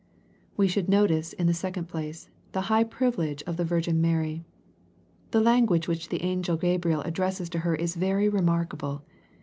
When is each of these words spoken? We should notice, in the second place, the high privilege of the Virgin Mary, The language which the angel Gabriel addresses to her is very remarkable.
We 0.57 0.67
should 0.67 0.89
notice, 0.89 1.31
in 1.33 1.45
the 1.45 1.53
second 1.53 1.85
place, 1.87 2.27
the 2.53 2.61
high 2.73 2.83
privilege 2.85 3.43
of 3.43 3.55
the 3.55 3.63
Virgin 3.63 4.01
Mary, 4.01 4.43
The 5.29 5.39
language 5.41 5.87
which 5.87 6.09
the 6.09 6.23
angel 6.23 6.57
Gabriel 6.57 7.01
addresses 7.03 7.49
to 7.51 7.59
her 7.59 7.75
is 7.75 7.93
very 7.95 8.27
remarkable. 8.27 9.03